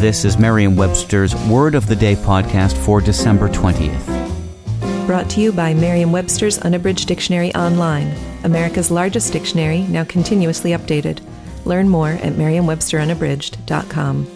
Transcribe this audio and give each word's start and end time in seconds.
This 0.00 0.24
is 0.24 0.38
Merriam 0.38 0.76
Webster's 0.76 1.34
Word 1.44 1.74
of 1.74 1.86
the 1.86 1.94
Day 1.94 2.14
podcast 2.14 2.74
for 2.86 3.02
December 3.02 3.50
20th. 3.50 5.06
Brought 5.06 5.28
to 5.28 5.42
you 5.42 5.52
by 5.52 5.74
Merriam 5.74 6.10
Webster's 6.10 6.56
Unabridged 6.56 7.06
Dictionary 7.06 7.54
Online, 7.54 8.10
America's 8.42 8.90
largest 8.90 9.30
dictionary, 9.30 9.82
now 9.82 10.04
continuously 10.04 10.70
updated. 10.70 11.20
Learn 11.66 11.86
more 11.86 12.12
at 12.12 12.34
merriam-websterunabridged.com. 12.38 14.26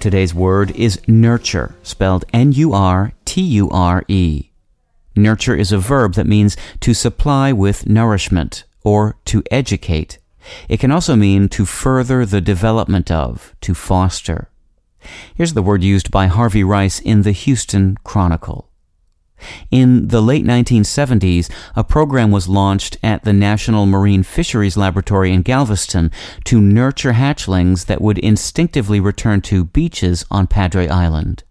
Today's 0.00 0.34
word 0.34 0.72
is 0.72 1.00
nurture, 1.08 1.74
spelled 1.82 2.26
N 2.34 2.52
U 2.52 2.74
R 2.74 3.14
T 3.24 3.40
U 3.40 3.70
R 3.70 4.04
E. 4.06 4.50
Nurture 5.16 5.54
is 5.54 5.72
a 5.72 5.78
verb 5.78 6.12
that 6.12 6.26
means 6.26 6.58
to 6.80 6.92
supply 6.92 7.54
with 7.54 7.88
nourishment 7.88 8.64
or 8.82 9.16
to 9.24 9.42
educate. 9.50 10.18
It 10.68 10.80
can 10.80 10.90
also 10.90 11.16
mean 11.16 11.48
to 11.50 11.64
further 11.64 12.24
the 12.26 12.40
development 12.40 13.10
of, 13.10 13.54
to 13.62 13.74
foster. 13.74 14.50
Here's 15.34 15.54
the 15.54 15.62
word 15.62 15.82
used 15.82 16.10
by 16.10 16.26
Harvey 16.26 16.64
Rice 16.64 17.00
in 17.00 17.22
the 17.22 17.32
Houston 17.32 17.96
Chronicle. 18.04 18.70
In 19.70 20.08
the 20.08 20.22
late 20.22 20.44
1970s, 20.44 21.50
a 21.76 21.84
program 21.84 22.30
was 22.30 22.48
launched 22.48 22.96
at 23.02 23.24
the 23.24 23.32
National 23.32 23.84
Marine 23.84 24.22
Fisheries 24.22 24.76
Laboratory 24.76 25.32
in 25.32 25.42
Galveston 25.42 26.10
to 26.44 26.60
nurture 26.60 27.12
hatchlings 27.12 27.86
that 27.86 28.00
would 28.00 28.18
instinctively 28.18 29.00
return 29.00 29.40
to 29.42 29.64
beaches 29.64 30.24
on 30.30 30.46
Padre 30.46 30.88
Island. 30.88 31.44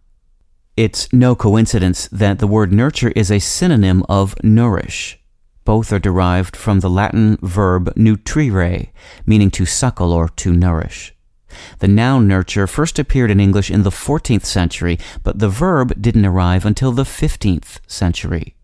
It's 0.75 1.11
no 1.13 1.35
coincidence 1.35 2.07
that 2.11 2.39
the 2.39 2.47
word 2.47 2.71
nurture 2.71 3.11
is 3.15 3.29
a 3.29 3.39
synonym 3.39 4.03
of 4.09 4.35
nourish. 4.43 5.19
Both 5.65 5.93
are 5.93 5.99
derived 5.99 6.55
from 6.55 6.79
the 6.79 6.89
Latin 6.89 7.37
verb 7.41 7.93
nutrire, 7.95 8.89
meaning 9.25 9.51
to 9.51 9.65
suckle 9.65 10.11
or 10.11 10.29
to 10.29 10.51
nourish. 10.51 11.13
The 11.79 11.87
noun 11.87 12.27
nurture 12.27 12.67
first 12.67 12.99
appeared 12.99 13.31
in 13.31 13.39
English 13.39 13.69
in 13.69 13.83
the 13.83 13.91
14th 13.91 14.45
century, 14.45 14.97
but 15.23 15.39
the 15.39 15.49
verb 15.49 16.01
didn't 16.01 16.25
arrive 16.25 16.65
until 16.65 16.91
the 16.91 17.03
15th 17.03 17.79
century. 17.87 18.55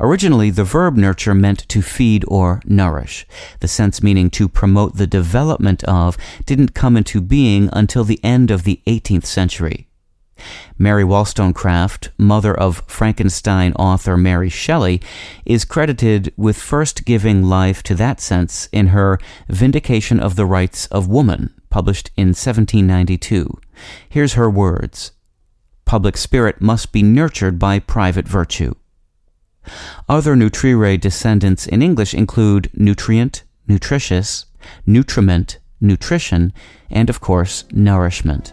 Originally, 0.00 0.50
the 0.50 0.64
verb 0.64 0.96
nurture 0.96 1.34
meant 1.34 1.68
to 1.68 1.82
feed 1.82 2.24
or 2.28 2.60
nourish. 2.64 3.26
The 3.60 3.68
sense 3.68 4.02
meaning 4.02 4.30
to 4.30 4.48
promote 4.48 4.96
the 4.96 5.06
development 5.06 5.84
of 5.84 6.16
didn't 6.46 6.74
come 6.74 6.96
into 6.96 7.20
being 7.20 7.68
until 7.72 8.04
the 8.04 8.20
end 8.24 8.50
of 8.50 8.64
the 8.64 8.80
18th 8.86 9.26
century. 9.26 9.88
Mary 10.78 11.04
Wollstonecraft, 11.04 12.10
mother 12.18 12.54
of 12.54 12.82
Frankenstein 12.86 13.72
author 13.74 14.16
Mary 14.16 14.48
Shelley, 14.48 15.00
is 15.44 15.64
credited 15.64 16.32
with 16.36 16.56
first 16.56 17.04
giving 17.04 17.44
life 17.44 17.82
to 17.84 17.94
that 17.94 18.20
sense 18.20 18.68
in 18.72 18.88
her 18.88 19.18
Vindication 19.48 20.18
of 20.18 20.36
the 20.36 20.46
Rights 20.46 20.86
of 20.86 21.08
Woman, 21.08 21.54
published 21.70 22.10
in 22.16 22.28
1792. 22.28 23.60
Here's 24.08 24.34
her 24.34 24.50
words 24.50 25.12
Public 25.84 26.16
spirit 26.16 26.60
must 26.60 26.92
be 26.92 27.02
nurtured 27.02 27.58
by 27.58 27.78
private 27.78 28.26
virtue. 28.26 28.74
Other 30.08 30.34
nutrire 30.34 31.00
descendants 31.00 31.66
in 31.66 31.82
English 31.82 32.14
include 32.14 32.70
nutrient, 32.74 33.44
nutritious, 33.68 34.46
nutriment, 34.86 35.58
nutrition, 35.80 36.52
and 36.90 37.08
of 37.08 37.20
course, 37.20 37.64
nourishment. 37.72 38.52